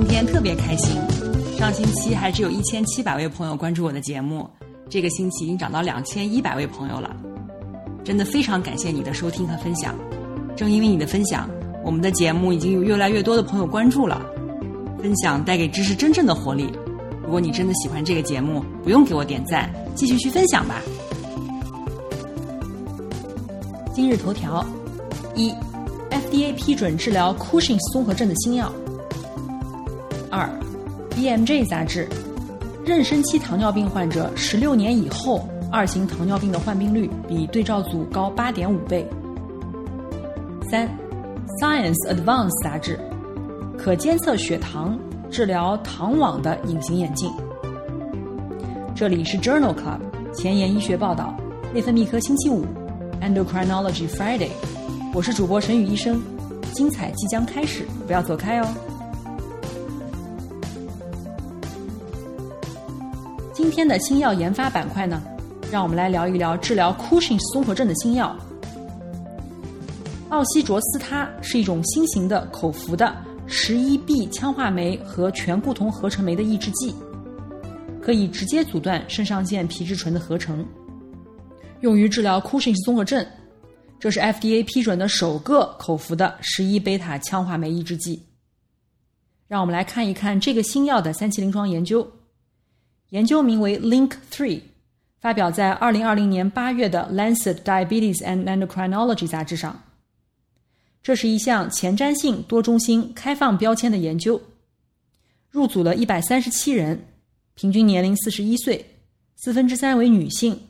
[0.00, 0.96] 今天特别开心。
[1.58, 4.48] 上星期还只有一千七百位朋友关注我的节目，
[4.88, 7.14] 这个星期已经涨到两千一百位朋友了。
[8.02, 9.94] 真的非常感谢你的收听和分享。
[10.56, 11.50] 正因为你的分享，
[11.84, 14.24] 我们的节目已经有越来越多的朋友关注了。
[15.02, 16.72] 分享带给知识真正的活力。
[17.22, 20.80] 如果你真的喜欢这个节目，不用给我点赞，继续去分享吧。
[23.92, 24.64] 今日头条：
[25.36, 25.52] 一、
[26.10, 28.72] FDA 批准治疗 Cushing 综合症的新药。
[30.30, 30.48] 二、
[31.10, 32.08] BMJ 杂志，
[32.86, 39.04] 妊娠期糖尿病患者十六年以后二型糖尿病的患病率比对照组高八点五倍。
[40.70, 40.88] 三、
[41.60, 42.96] Science Advance 杂志，
[43.76, 44.96] 可监测血糖
[45.32, 47.28] 治疗糖网的隐形眼镜。
[48.94, 49.98] 这里是 Journal Club
[50.32, 51.34] 前沿医学报道，
[51.74, 52.64] 内分泌科星期五。
[53.20, 54.50] Endocrinology Friday，
[55.12, 56.22] 我是主播沈宇医生，
[56.72, 58.89] 精彩即将开始，不要走开哦。
[63.70, 65.22] 今天的新药研发板块呢，
[65.70, 68.36] 让我们来聊一聊治疗 Cushing 综合症的新药。
[70.30, 76.92] 奥西卓司他是一种新型的口服的十一 B 羟化酶和醛固酮合成酶的抑制剂，
[78.02, 80.66] 可以直接阻断肾上腺皮质醇的合成。
[81.78, 83.24] 用于治疗 Cushing 综合症，
[84.00, 88.20] 这是 FDA 批准的首个口服的十一贝塔羟化酶抑制剂。
[89.46, 92.04] 让我们来看一看这个新药的三期临床研究。
[93.10, 94.60] 研究名为 Link Three，
[95.20, 99.82] 发表在二零二零年八月的《Lancet Diabetes and Endocrinology》杂志上。
[101.02, 104.40] 这是一项前瞻性多中心开放标签的研究，
[105.50, 107.04] 入组了一百三十七人，
[107.54, 108.84] 平均年龄四十一岁，
[109.34, 110.60] 四分之三为女性。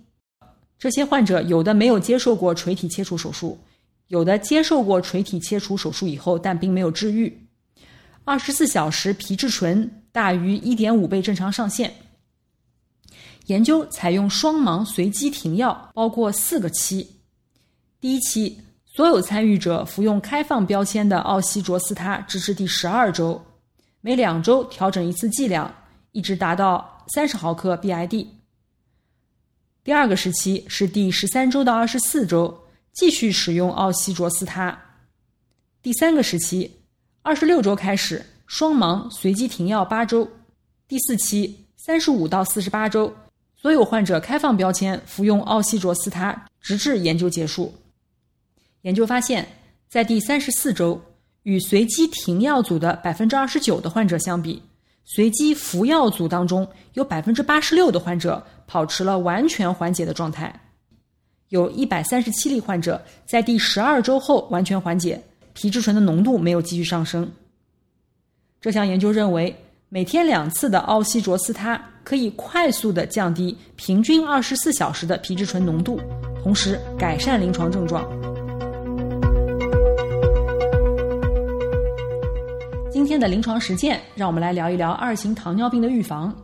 [0.79, 3.59] 这些患者有的没有接受过垂体切除手术，
[4.07, 7.47] 有的接受过垂体切除手术以后，但并没有治愈。
[8.25, 11.93] 二十四小时皮质醇大于一点五倍正常上限。
[13.51, 17.17] 研究采用双盲随机停药，包括四个期。
[18.01, 18.57] 第一期，
[18.87, 23.45] 所有参与者服用开放标签的奥西卓司他，直至第十二周，
[24.01, 25.75] 每两周调整一次剂量，
[26.13, 28.25] 一直达到三十毫克 BID。
[29.83, 32.57] 第二个时期是第十三周到二十四周，
[32.93, 34.81] 继续使用奥西卓司他。
[35.83, 36.71] 第三个时期，
[37.23, 40.29] 二十六周开始双盲随机停药八周。
[40.87, 43.13] 第四期三十五到四十八周，
[43.61, 47.75] 所有患者开放标签服用奥西卓司他，直至研究结束。
[48.81, 49.47] 研究发现，
[49.87, 50.99] 在第三十四周，
[51.43, 54.63] 与随机停药组的百分之二十九的患者相比。
[55.05, 60.59] 随机服药组当中有百分之八十六的患者保持了完全缓解的状态，
[61.49, 65.23] 有一百三十七例患者在第十二周后完全缓解，
[65.53, 67.31] 皮质醇的浓度没有继续上升。
[68.59, 69.55] 这项研究认为，
[69.91, 71.79] 每天两次的奥西卓司他
[72.11, 76.01] 可以快速的降低平均二十四小时的皮质醇浓度，
[76.43, 78.05] 同时改善临床症状。
[82.91, 86.37] 今天的临床实践，让我们来聊一聊二型糖尿病的预防。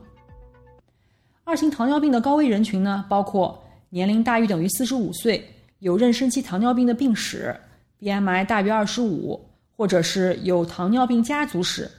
[1.43, 3.61] 二型糖尿病的高危人群呢，包括
[3.91, 5.45] 年龄大于等于四十五岁，
[5.81, 7.53] 有妊娠期糖尿病的病史
[8.01, 9.45] ，BMI 大于二十五，
[9.77, 11.91] 或者是有糖尿病家族史、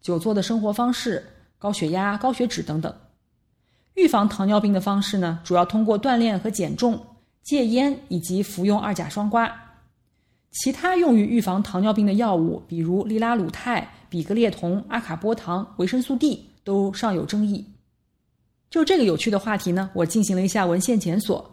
[0.00, 1.20] 久坐的生活方式、
[1.58, 2.94] 高血压、高血脂等等。
[3.96, 6.98] 预防糖尿病的方式呢，主要通过锻炼和减重、
[7.42, 9.50] 戒烟以及服用二甲双胍。
[10.52, 17.64] 其他用于预防糖尿病的药物，比如利拉鲁肽、比格列酮、阿卡波糖、维生素 D，都尚有争议。
[18.70, 21.44] 就这个有趣的话题呢，我进行了一下文献检索，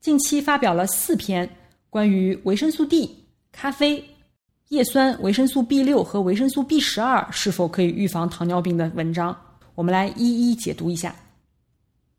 [0.00, 1.48] 近期发表了四篇
[1.90, 3.10] 关于维生素 D、
[3.52, 4.02] 咖啡、
[4.68, 9.36] 叶酸、维生素 B 六和维生素 B 十二是否可以预防糖尿病的文章，
[9.74, 11.14] 我们来一一解读一下。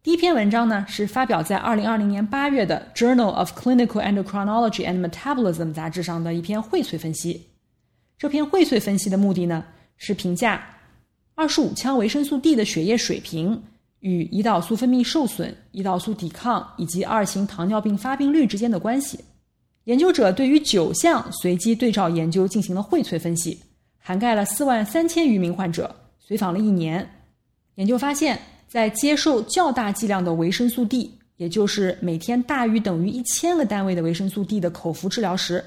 [0.04, 7.50] 第一篇文章呢，是发表在二零二零年八月的《Journal of Clinical Endocrinology and Metabolism》杂志上的一篇荟萃分析。
[8.18, 9.64] 这篇荟萃分析的目的呢，
[9.98, 10.60] 是评价
[11.36, 13.62] 二十五羟维生素 D 的血液水平
[14.00, 19.24] 与胰岛素分泌受损、胰岛素抵抗以及二型糖尿病发病率之间的关系。
[19.84, 23.62] 研究者对于九项随机对照研究进行了荟萃分析，
[24.00, 27.08] 涵盖了四万三千余名患者，随访了一年。
[27.76, 28.40] 研究发现，
[28.72, 35.62] 在接受较大剂量的维生素 D，也就是每天大于等于一千个单位的维生素 D 的口服治疗时，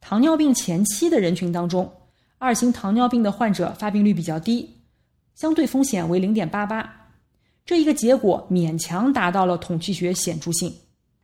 [0.00, 1.92] 糖尿病前期的人群当中，
[2.38, 4.72] 二型糖尿病的患者发病率比较低，
[5.34, 6.88] 相对风险为零点八八。
[7.66, 10.72] 这一个结果勉强达到了统计学显著性。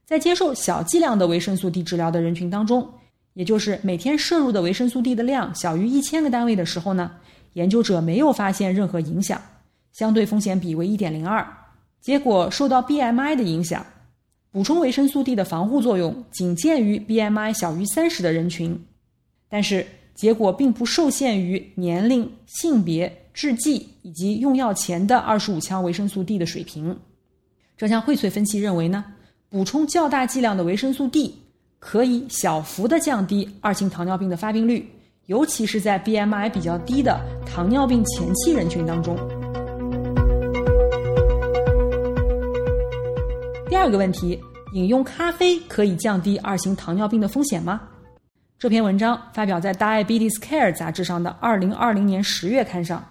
[0.05, 2.93] 在接受小剂量的维生素 D 治疗的人群当中，
[3.35, 7.13] 也就是每天摄入的维生素 D 的量小于一千个单位的时候呢，
[7.53, 9.41] 研究者没有发现任何影响，
[9.95, 11.43] 相对风险比为一点零二。
[12.03, 13.87] 结果受到 BMI 的影响，
[14.51, 18.79] 补充维生素 D 的防护作用仅见于 BMI 小于三十的人群，
[19.49, 26.95] 但是结果并不受限于年龄、性别、制剂以及用药前的二十五羟维生素 D 的水平。
[27.79, 29.05] 这项荟萃分析认为呢。
[29.51, 31.33] 补充较大剂量的维生素 D，
[31.79, 34.85] 可以小幅的降低二型糖尿病的发病率，
[35.27, 39.17] 尤其是在 BMI 比较低的糖尿病前期人群当中。
[43.85, 44.43] 第二个问题，
[44.73, 47.83] 饮用咖啡可以降低二型糖尿病的风险吗？
[48.59, 53.07] 这篇文章发表在《Diabetes Care》杂志上的二零二零年十月刊上。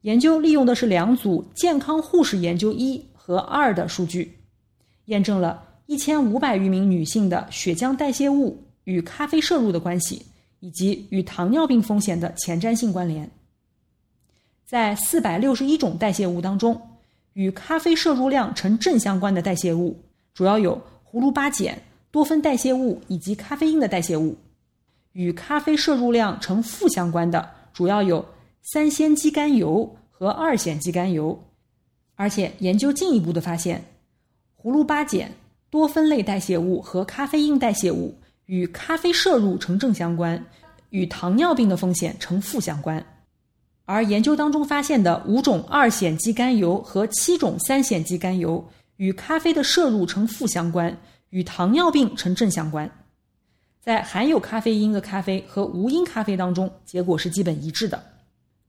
[0.00, 4.38] 研究利用的是两组健康护士研究一和二的数据，
[5.04, 5.62] 验证了。
[5.84, 10.24] 一千五百余名女性的血浆代谢物与咖啡摄入的关系，
[10.60, 13.30] 以及与糖尿病风险的前瞻性关联。
[14.64, 16.80] 在四百六十一种代谢物当中，
[17.34, 19.94] 与咖啡摄入量呈正相关的代谢物
[20.34, 24.34] 主要有葫芦巴碱、多酚代谢物以及咖啡因的代谢物；
[25.12, 28.24] 与咖啡摄入量呈负相关的主要有
[28.62, 31.40] 三酰基甘油和二酰基甘油。
[32.16, 33.82] 而且研究进一步的发现，
[34.60, 35.30] 葫芦巴碱。
[35.70, 38.16] 多酚类代谢物和咖啡因代谢物
[38.46, 40.40] 与咖啡摄入呈正相关，
[40.90, 43.04] 与糖尿病的风险呈负相关。
[43.84, 48.64] 而研究当中发现的五种二酰基甘油和七种三酰基甘油
[48.96, 50.96] 与咖啡的摄入呈负相关，
[51.30, 52.90] 与糖尿病呈正相关。
[53.80, 58.02] 在含有咖啡因的咖啡和无因咖啡当中，结果是基本一致的。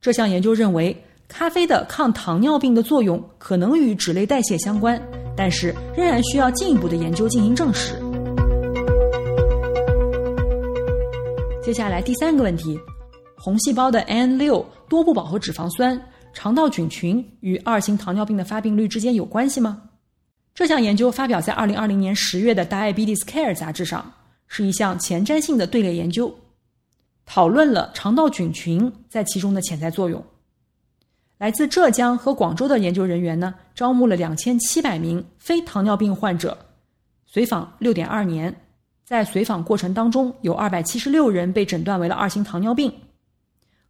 [0.02, 0.96] 这项研究认为，
[1.28, 5.02] 咖啡的抗糖尿病的作用可能与脂类代谢相关。
[5.38, 7.96] 但是仍然需要进一步的研究进行证实。
[11.62, 12.80] 接下来第三个问题：
[13.38, 16.02] 红细胞的 N 六多不饱和脂肪酸、
[16.34, 19.82] 肠道菌群与二型糖尿病的发病率之间有关系吗？
[20.56, 24.10] 这项研究发表在二零二零年十月的《Diabetes Care》杂志上，
[24.48, 26.34] 是一项前瞻性的队列研究，
[27.26, 30.24] 讨论了肠道菌群在其中的潜在作用。
[31.38, 36.58] 来自浙江和广州的研究人员呢，招募了两千七百名非糖尿病患者，
[37.26, 38.56] 随访六点二年。
[39.04, 42.92] 在随访过程当中，有二百七十六人被诊断为了二型糖尿病。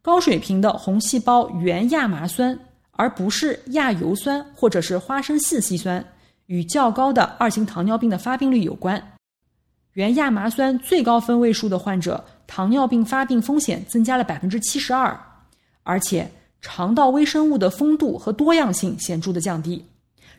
[0.02, 2.58] 高水平的红细胞原亚麻酸，
[2.90, 6.04] 而不是亚油酸或者是花生四烯酸，
[6.46, 9.02] 与较高的二型糖尿病的发病率有关。
[9.92, 15.18] 原亚麻酸最高分位数的患者，糖尿病发病风险增加了百分之七十二，
[15.82, 16.30] 而且。
[16.62, 19.84] 肠道微生物的丰度和多样性显著的降低。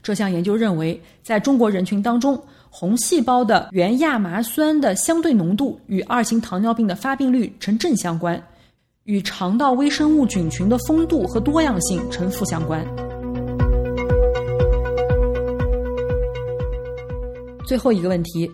[0.04, 8.42] 这项研究认为，在中国人群当中，红细胞的原亚麻酸的相对浓度与二型糖尿病的发病率呈正相关，
[9.04, 13.07] 与肠道微生物菌群的丰度和多样性呈负相关。
[17.68, 18.50] 最后一个问题：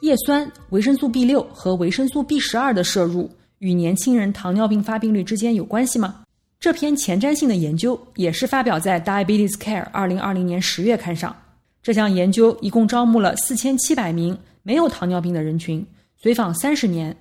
[0.00, 3.30] 叶酸、维生素 B 六和维生素 B 十二的摄入
[3.60, 6.24] 与年轻人糖尿病发病率之间有关系吗？
[6.58, 11.34] 这篇前瞻性的研究也是发表在《Diabetes Care》二零二零年十月刊上。
[11.80, 17.16] 这项研究一共招募了四千七百名没有糖尿病的人群，随访三十年。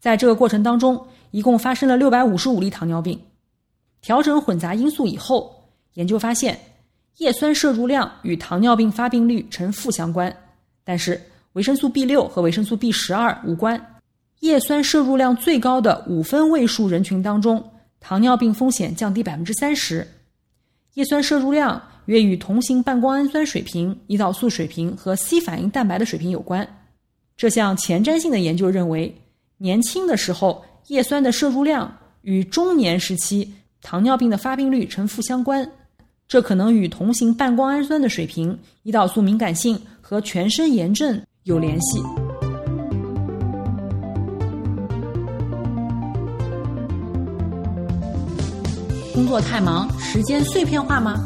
[0.00, 3.20] 在这个过程当中，一共发生了六百五十五例糖尿病。
[4.00, 5.54] 调整混杂因素以后，
[5.92, 6.58] 研究发现
[7.18, 10.34] 叶酸摄入量与糖尿病发病率呈负相关，
[10.88, 11.20] 但是
[11.52, 13.78] 维生素 B 六和维生素 B 十二无关。
[14.40, 17.62] 叶酸摄入量最高的五分位数人群当中。
[18.00, 20.06] 糖尿病风险降低百分之三十，
[20.94, 26.66] 叶酸摄入量约与同型半胱氨酸水平、胰岛素水平和 C 反应蛋白的水平有关。
[27.36, 29.14] 这项前瞻性的研究认为，
[29.58, 33.52] 年轻的时候叶酸的摄入量与中年时期
[33.82, 35.68] 糖尿病的发病率呈负相关，
[36.28, 39.78] 这可能与同型半胱氨酸的水平、胰岛素敏感性
[40.10, 42.02] 和全身炎症有联系。
[49.12, 51.22] 工作太忙，时间碎片化吗？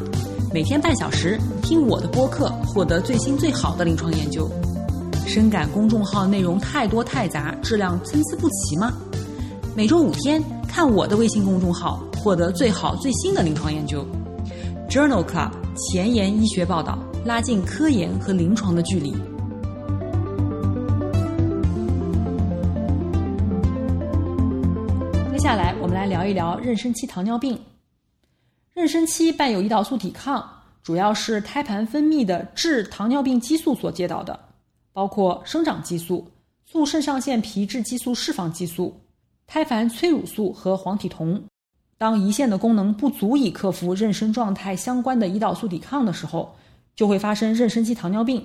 [0.53, 4.51] 每天半小时听我的播客，获得最新最好的临床研究。
[5.29, 8.93] 深感公众号内容太多太杂，质量参差不齐吗？
[9.77, 14.05] 每周五天看我的微信公众号，获得最好最新的临床研究。
[14.91, 19.11] Journal Club 前沿医学报道，拉近科研和临床的距离。
[25.33, 27.59] 接下来，我们来聊一聊妊娠期糖尿病。
[28.75, 30.47] 妊娠期伴有胰岛素抵抗，
[30.83, 34.39] 主要是胎盘分泌的致糖尿病激素所接导的，
[34.93, 36.31] 包括生长激素、
[36.67, 38.95] 促肾上腺皮质激素释放激素、
[39.47, 41.43] 胎盘催乳素和黄体酮。
[42.03, 46.53] 当胰腺的功能不足以克服妊娠状态相关的胰岛素抵抗的时候，
[46.97, 48.45] 就会发生妊娠期糖尿病。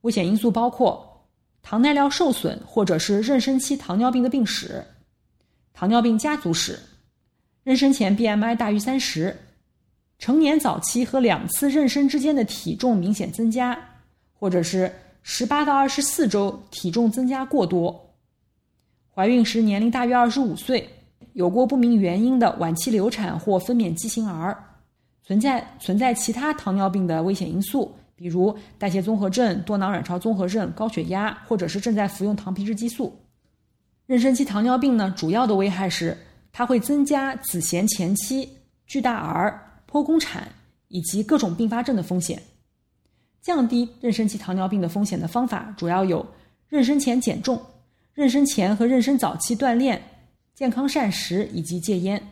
[0.00, 1.28] 危险因素包括
[1.62, 4.84] 糖耐量受损或者是妊娠期糖尿病的病史、
[5.72, 6.76] 糖尿病家族史、
[7.64, 9.38] 妊娠前 BMI 大于三十、
[10.18, 13.78] 成年早期和两次妊娠之间的体重明显增加，
[14.32, 14.92] 或者是
[15.22, 18.12] 十八到二十四周体重增加过多、
[19.14, 20.96] 怀孕时年龄大于二十五岁。
[21.32, 24.56] 有过不明原因的晚期流产或分娩畸形儿，
[25.22, 33.16] 存在存在其他糖尿病的危险因素，比如代谢综合症、多囊卵巢综合症、高血压，或者是正在服用糖皮质激素。
[34.08, 36.16] 妊娠期糖尿病呢，主要的危害是
[36.50, 38.48] 它会增加子痫前期、
[38.86, 40.48] 巨大儿、剖宫产
[40.88, 42.42] 以及各种并发症的风险。
[43.40, 46.26] 降低妊娠期糖尿病的风险的方法主要有：
[46.68, 47.58] 妊娠前减重、
[48.16, 50.02] 妊娠前和妊娠早期锻炼。
[50.60, 52.22] 健康膳食以及戒烟。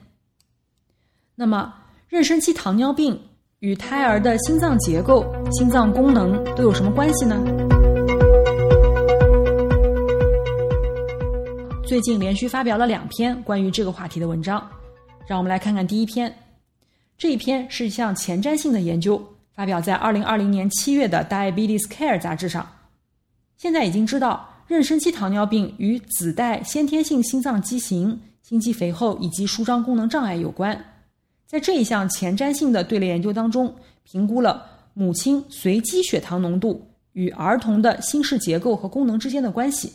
[1.34, 1.74] 那么，
[2.10, 3.18] 妊娠期糖尿病
[3.60, 7.42] 与胎儿的心脏结构、心脏功能都有什么关系呢？
[11.82, 14.62] 最近连续发表了两篇关于这个话题的文章，
[15.26, 16.30] 让我们来看看第一篇。
[17.16, 22.70] 这一篇是一项前瞻性的研究，发表在二零二零年七月的《Diabetes Care》杂志上。
[23.56, 24.47] 现在已经知道。
[24.68, 30.78] 妊娠期糖尿病与子代先天性心脏畸形、心肌肥厚以及舒张功能障碍有关。
[31.46, 39.90] 在这一项前瞻性的队列研究当中，评估了母亲随机血糖浓度与儿童的心室结构和功能之间的关系。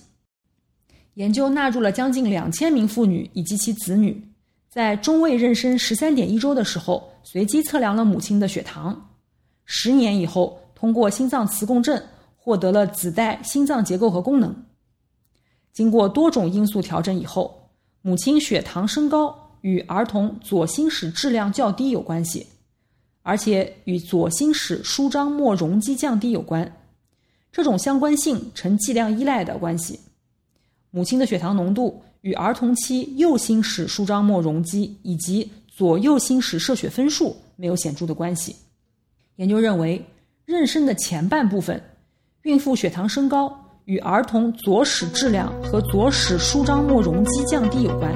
[1.13, 4.19] 研究纳入了将近两千名妇女以及其子女，
[4.71, 9.09] 在中位妊娠十三点一周的时候，随机测量了母亲的血糖。
[9.65, 12.03] 十年以后，通过心脏磁共振。
[12.43, 14.53] 获得了子代心脏结构和功能。
[15.71, 17.69] 经过多种因素调整以后，
[18.01, 22.45] 母亲血糖升高与儿童左心室质量较低有关系，
[23.21, 26.69] 而且与左心室舒张末容积降低有关。
[27.49, 29.97] 这种相关性呈剂量依赖的关系。
[30.91, 38.53] 母亲的血糖浓度与儿童期右心室舒张末容积以及左右心室射血分数没有显著的关系。
[39.37, 40.05] 研究认为，
[40.45, 41.81] 妊娠的前半部分。
[42.43, 48.11] 孕妇血糖升高与儿童左室质量和左室舒张末容积降低有关。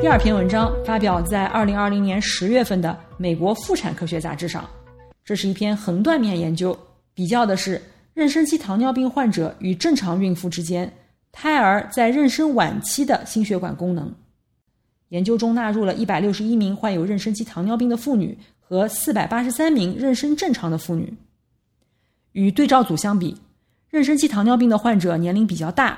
[0.00, 4.68] 第二篇文章发表在二零二零年十月份的《美国妇产科学杂志》上，
[5.24, 6.76] 这是一篇横断面研究，
[7.14, 7.80] 比较的是
[8.16, 10.92] 妊娠期糖尿病患者与正常孕妇之间
[11.30, 14.12] 胎儿在妊娠晚期的心血管功能。
[15.10, 18.36] 研究中纳入了一百六十一名患有妊娠期糖尿病的妇女。
[18.68, 21.14] 和四百八十三名妊娠正常的妇女，
[22.32, 23.36] 与对照组相比，
[23.92, 25.96] 妊娠期糖尿病的患者年龄比较大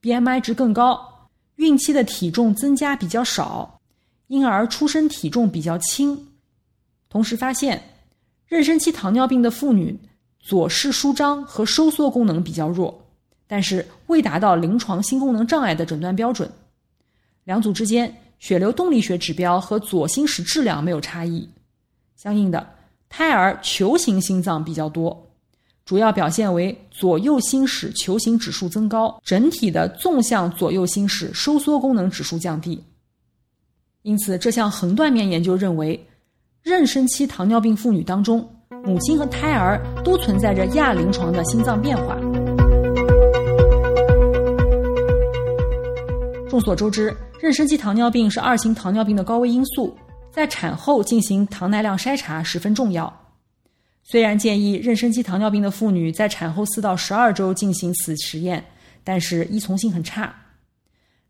[0.00, 3.78] ，BMI 值更高，孕期的体重增加比较少，
[4.28, 6.28] 婴儿出生体重比较轻。
[7.10, 7.82] 同时发现，
[8.48, 10.00] 妊娠期糖尿病的妇女
[10.40, 13.06] 左室舒张和收缩功能比较弱，
[13.46, 16.50] 但是未达到临床心功能障碍的诊断标准。
[17.44, 21.46] 两组之间血流动力学指标和左心室质量没有差异。
[22.16, 22.66] 相应的，
[23.10, 25.26] 胎儿球形心脏比较多，
[25.84, 32.82] 主要表现为左右心室球形指数增高，整体的纵向左右心室收缩功能指数降低。
[34.00, 36.08] 因此，这项横断面研究认为，
[36.64, 38.48] 妊娠期糖尿病妇女当中，
[38.82, 42.16] 母亲和胎儿都存在着亚临床的心脏变化。
[46.48, 49.94] 众所周知，妊娠期糖尿病是二型糖尿病的高危因素。
[50.36, 53.10] 在产后进行糖耐量筛查十分重要。
[54.02, 58.62] 虽然建议妊娠期糖尿病的妇女在产后四到十二周进行此实验，
[59.02, 60.30] 但是依从性很差。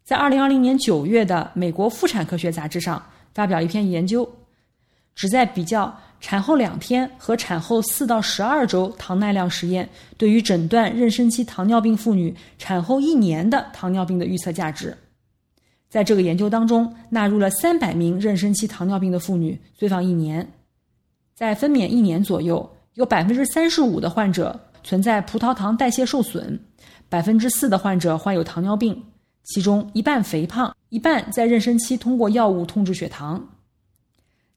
[0.02, 3.00] 在二零二零年九月的《美国妇产科学杂志》上
[3.32, 4.28] 发表一篇研究，
[5.14, 14.98] 旨在比较产后两天和产后四到十二周糖耐量实验对于诊断妊娠期糖尿病妇女产后一年的糖尿病的预测价值。
[15.88, 20.46] 在这个研究当中，纳入了三百名妊娠期糖尿病的妇女，随访一年。
[21.34, 26.58] 在分娩一年左右，有百分之三十五的患者存在葡萄糖代谢受损，
[27.08, 29.00] 百分之四的患者患有糖尿病，
[29.44, 33.46] 其中一半肥胖，一半在妊娠期通过药物控制血糖。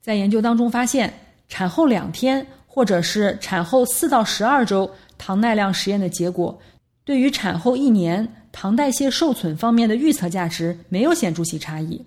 [0.02, 1.14] 在研究当中发现，
[1.48, 6.58] 产后两天或者是产后四到十二周糖耐量实验的结果，
[7.04, 12.06] 对于产后一年糖代谢受损方面的预测价值没有显著性差异。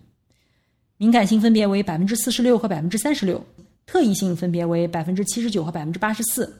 [0.97, 3.45] 敏感性分别为百分之四十六和百分之三十六，
[3.87, 6.53] 特异性分别为百分之七十九和百分之八十四，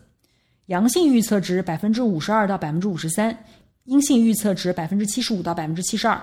[0.67, 3.37] 阳性预测值百分之五十二到百分之五十三，
[3.85, 6.21] 阴性预测值百分之七十五到百分之七十二。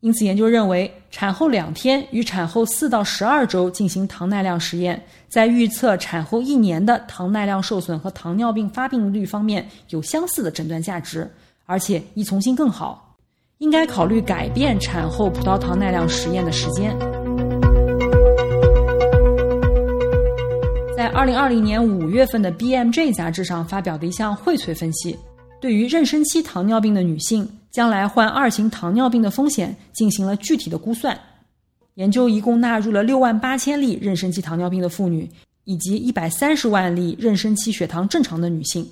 [0.00, 11.30] 因此，研究认为，产后两天与产后四到十二周进行糖耐量实验，在预测产后一年的糖耐量受损和糖尿病发病率方面有相似的诊断价值，
[11.70, 13.16] 而且依从性更好。
[13.58, 16.98] 应该考虑改变产后葡萄糖耐量实验的时间。
[20.96, 25.16] 在二零二零年五月份的 BMJ 杂志上发表的一项荟萃分析，
[25.60, 31.16] 对于妊娠期糖尿病的女性将来患二型糖尿病的风险进行了具体的估算。
[31.94, 35.30] 研究一共纳入了六万八千例妊娠期糖尿病的妇女，
[35.64, 38.84] 以及一百三十万例妊娠期血糖正常的女性。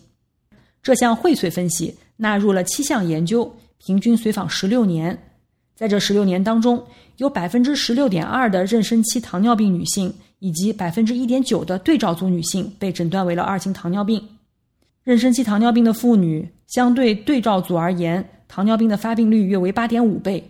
[0.80, 5.18] 这项荟萃分析纳入了七项研究，平均随访十六年。
[5.74, 6.84] 在这十六年当中，
[7.16, 10.12] 有百分之十六点二的妊娠期糖尿病女性。
[10.40, 14.22] 以及百分之一点九的对照组女性被诊断为了二型糖尿病。
[15.04, 20.48] 妊娠期糖尿病的妇女相对对照组而言，糖尿病的发病率约为八点五倍。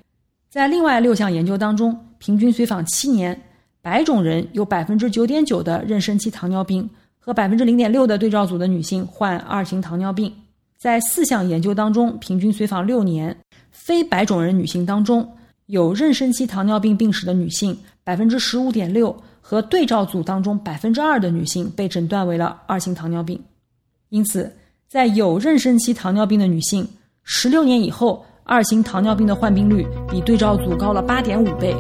[0.51, 3.41] 在另外六项研究当中，平均随访七年，
[3.81, 6.87] 白种人有百分之九点九的妊娠期糖尿病
[7.19, 10.31] 和百分之零点六的对照组的女性患二型糖尿病。
[10.79, 13.37] 在四项研究当中，平均随访六年，
[13.71, 15.29] 非白种人女性当中
[15.67, 19.15] 有妊娠期糖尿病病史的女性百分之十五点六。
[19.41, 23.43] 和对照组当中百分之二的女性被诊断为了二型糖尿病，
[24.11, 24.55] 因此，
[24.87, 26.87] 在有妊娠期糖尿病的女性，
[27.23, 31.75] 十六年以后二型糖尿病的患病率比对照组高了八点五倍。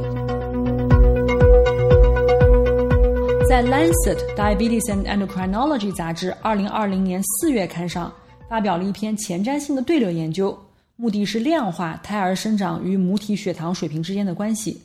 [3.47, 8.11] 在《Lancet Diabetes and Endocrinology》杂志二零二零年四月刊上
[8.49, 10.59] 发表了一篇前瞻性的队列研究，
[10.97, 14.83] 目的是量化胎儿生长与母体血糖水平之间的关系。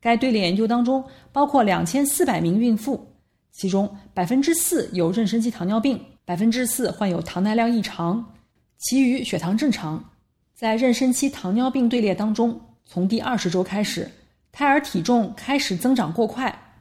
[0.00, 3.04] 该队列研究当中包括两千四百名孕妇，
[3.50, 8.32] 其中百分之四有妊娠期糖尿病，百分之四患有糖耐量异常，
[8.78, 10.12] 其余血糖正常。
[10.54, 14.08] 在妊娠期糖尿病队列当中，从第二十周开始，
[14.52, 16.76] 胎儿体重开始增长过快，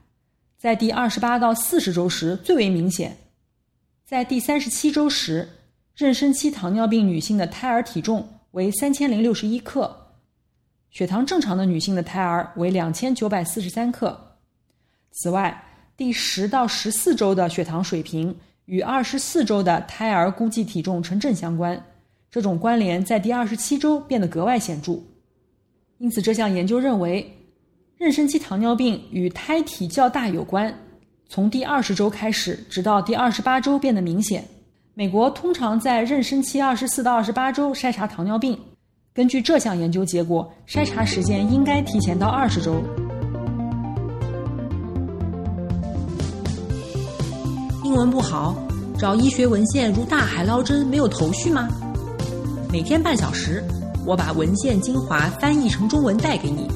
[0.59, 3.17] 在第二十八到四十周时最为明显。
[4.05, 5.49] 在第三十七周时，
[5.95, 9.95] 妊娠期糖尿病女性的胎儿体重为三千零六十一克。
[10.89, 14.37] 血糖正常的女性的胎儿为两千九百四十三克。
[15.11, 15.63] 此外，
[15.95, 21.79] 第十到十四周的血糖水平与二十四周的胎儿估计体重呈正相关，
[22.31, 24.99] 这种关联在第二十七周变得格外显著。
[25.99, 27.37] 因此，这项研究认为，
[27.99, 30.75] 妊娠期糖尿病与胎体较大有关，
[31.29, 34.43] 从第二十周开始，直到第二十八周变得明显。
[34.95, 38.55] 美国通常在妊娠期二十四到二十八周筛查糖尿病。
[39.11, 42.75] 根据这项研究结果，筛查时间应该提前到二十周。
[47.83, 48.55] 英文不好，
[48.95, 51.67] 找医学文献如大海捞针，没有头绪吗？
[52.71, 53.63] 每天半小时，
[54.05, 56.67] 我把文献精华翻译成中文带给你。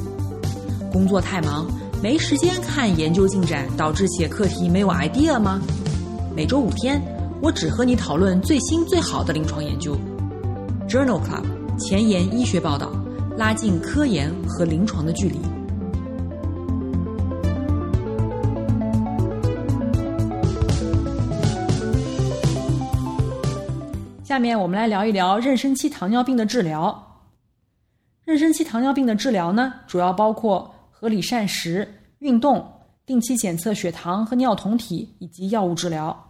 [0.91, 1.67] 工作太忙，
[2.01, 5.61] 没时间看研究进展，导致写课题没有 idea 吗？
[6.35, 6.99] 每周五天，
[7.39, 9.95] 我只和你讨论最新最好的临床研究。
[10.87, 11.45] Journal Club。
[11.79, 12.91] 前沿医学报道，
[13.37, 15.37] 拉近科研和临床的距离。
[24.23, 27.21] 下面我们来聊一聊妊娠期糖尿病的治疗。
[28.25, 32.67] 妊娠期糖尿病的治疗呢，主要包括合理膳食、运动、
[33.05, 36.26] 定期检测血糖和尿酮体以及药物治疗。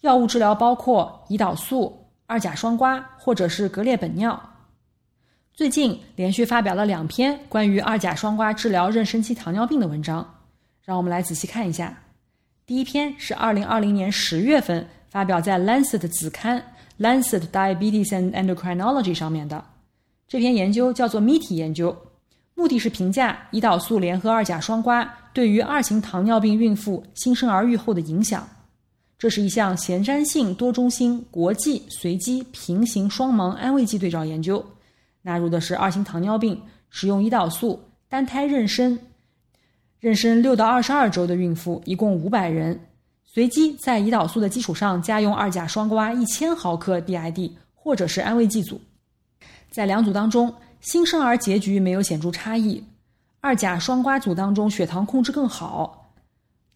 [0.00, 4.38] 药物治疗包括胰岛素、二甲双胍或者是格列本脲。
[5.52, 10.26] 最近连续发表了两篇关于二甲双胍治疗妊娠期糖尿病的文章，
[10.82, 12.02] 让我们来仔细看一下。
[12.64, 16.58] 第一篇是二零二零年十月份发表在《Lancet》子刊
[16.98, 19.62] 《Lancet Diabetes and Endocrinology》上面的，
[20.26, 21.94] 这篇研究叫做 MITI 研究，
[22.54, 28.48] 目的是评价胰岛素联合二甲双胍对于二型糖尿病孕妇新生儿预后的影响。
[29.20, 34.64] 这是一项前瞻性多中心国际随机平行双盲安慰剂对照研究。
[35.20, 37.78] 纳入的是二型糖尿病使用胰岛素
[38.08, 38.98] 单胎妊娠，
[40.00, 42.80] 妊娠六到二十二周的孕妇，一共五百人，
[43.26, 48.80] 随机在胰岛素的基础上加用二甲双胍一千毫克 DID 或者是安慰剂组。
[49.70, 52.82] 在两组当中，新生儿结局没有显著差异。
[53.42, 55.99] 二甲双胍组当中血糖控制更好，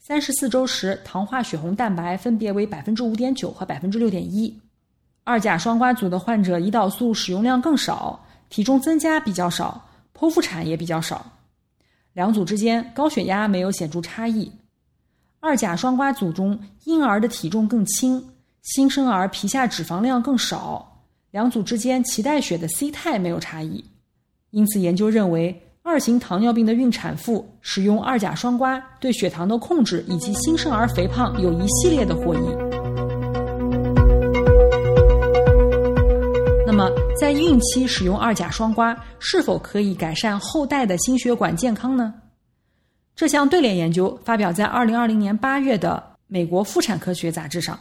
[0.06, 4.54] 三十四周时糖化血红蛋白分别为百分之五点九和百分之六点一。
[5.24, 11.24] 二甲双胍组的患者胰岛素使用量更少，体重增加比较少，剖腹产也比较少。
[12.12, 14.52] 两组之间高血压没有显著差异。
[15.40, 18.28] 二甲双胍组中婴儿的体重更轻，
[18.60, 21.06] 新生儿皮下脂肪量更少。
[21.30, 23.82] 两组之间脐带血的 C 肽没有差异，
[24.50, 32.38] 因此研究认为二型糖尿病的孕产妇使用二甲双胍对血糖的控制以及新生儿肥胖有一系列的获益。
[36.66, 36.88] 那么，
[37.20, 42.14] 在孕期使用二甲双胍是否可以改善后代的心血管健康呢？
[43.14, 47.78] 这项对联研究发表在二零二零年八月的《美国妇产科学杂志》上，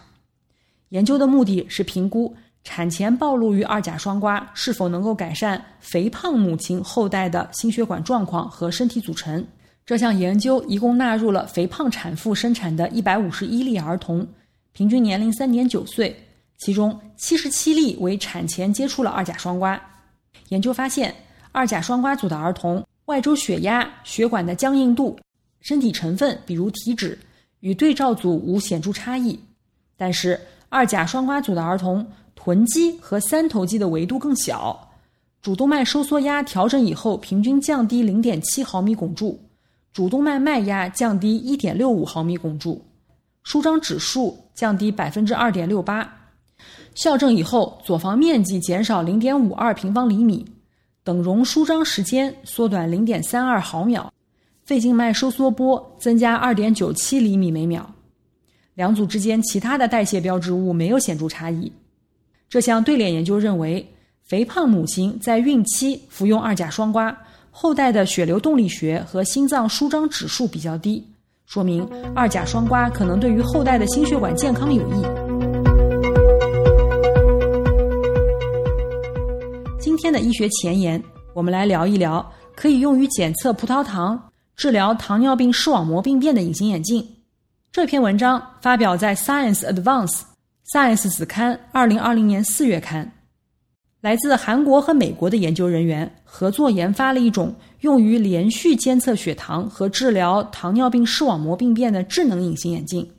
[0.89, 2.35] 研究的目的是评估。
[2.63, 9.45] 产前暴露于二甲双胍是否能够改善肥胖母亲后代的心血管状况和身体组成？
[9.85, 14.25] 这项研究一共纳入了肥胖产妇生产的一百五十一例儿童，
[14.71, 16.15] 平均年龄三点九岁，
[16.57, 19.77] 其中七十七例为产前接触了二甲双胍。
[20.47, 21.13] 研究发现，
[21.51, 25.19] 二甲双胍组的儿童外周血压、血管的僵硬度、
[25.59, 27.19] 身体成分比如体脂
[27.59, 29.37] 与对照组无显著差异，
[29.97, 32.07] 但是二甲双胍组的儿童。
[32.43, 34.91] 臀肌和三头肌的维度更小，
[35.41, 39.39] 主动脉收缩压调整以后平均降低零点七毫米汞柱，
[39.93, 42.83] 主动脉脉压降低一点六五毫米汞柱，
[43.43, 46.13] 舒张指数降低百分之二点六八，
[46.93, 50.45] 校正以后左房面积减少零点五二平方厘米，
[51.01, 54.11] 等容舒张时间缩短零点三二毫秒，
[54.65, 57.89] 肺静脉收缩波增加二点九七厘米每秒，
[58.73, 61.71] 两组之间其他的代谢标志物没有显著差异。
[62.49, 63.85] 这项对联研究认为，
[64.23, 67.15] 肥胖母亲在孕期服用二甲双胍，
[67.51, 71.05] 后代的血流动力学和心脏舒张指数比较低，
[71.45, 75.03] 说明二甲双胍可能对于后代的心血管健康有益。
[79.79, 81.03] 今天的医学前沿，
[81.33, 82.25] 我们来聊一聊
[82.55, 87.05] 可以用于检测葡萄糖、治疗糖尿病视网膜病变的隐形眼镜。
[87.71, 90.11] 这篇文章发表在《Science Advance》。
[90.65, 93.11] Science 子刊，二零二零年四月刊，
[93.99, 103.11] 来自韩国和美国的研究人员合作研发了一种用于连续监测血糖和治疗糖尿病视网膜病变的智能隐形眼镜。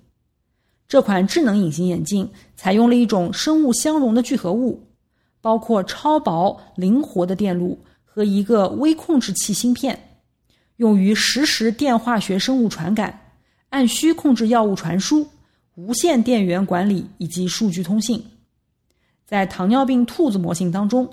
[0.89, 4.89] 这款智能隐形眼镜采用了一种生物相容的聚合物，
[5.43, 10.17] 包括超薄灵活的电路和一个微控制器芯片，
[10.77, 13.21] 用于实时电化学生物传感，
[13.69, 15.29] 按需控制药物传输。
[15.77, 18.25] 无线电源管理以及数据通信，
[19.27, 21.09] 在糖尿病兔子模型当中，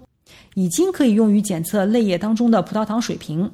[0.53, 3.51] 已经可以用于检测泪液当中的葡萄糖水平，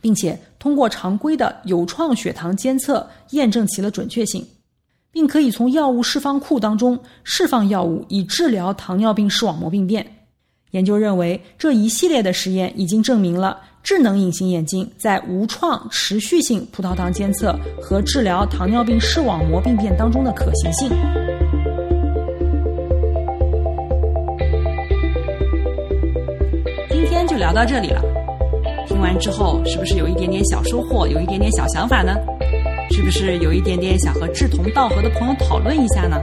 [0.00, 4.44] 并且通过常规的有创血糖监测验证其的准确性，
[5.12, 10.04] 并可以从药物释放库当中释放药物以治疗糖尿病视网膜病变。
[10.72, 13.60] 研究认为，这一系列的实验已经证明了。
[13.88, 20.90] 智能隐形眼镜在无创持续性葡萄糖监测和治疗糖尿病视网膜病变当中的可行性。
[26.90, 28.02] 今天就聊到这里了，
[28.86, 32.14] 听完之后是不是有一点点小收获，有一点点小想法呢？
[32.90, 36.22] 是不是有一点点想和志同道合的朋友讨论一下呢？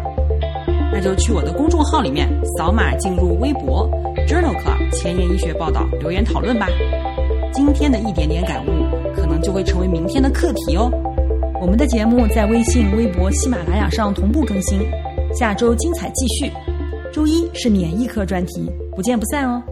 [0.93, 3.89] 那就去我的公众号里面扫码进入微博
[4.28, 6.67] Journal Club 前沿医学报道留言讨论吧。
[7.55, 8.69] 今天的一点点感悟，
[9.15, 10.91] 可能就会成为明天的课题哦。
[11.61, 14.81] 我们的节目在微信、微博、喜马拉雅上同步更新，
[15.33, 16.51] 下周精彩继续。
[17.13, 19.63] 周一是免疫科专题，不见不散哦。